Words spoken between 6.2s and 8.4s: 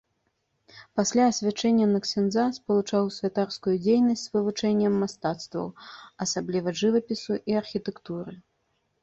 асабліва жывапісу і архітэктуры.